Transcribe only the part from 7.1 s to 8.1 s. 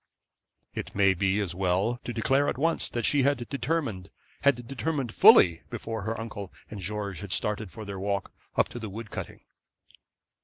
had started for their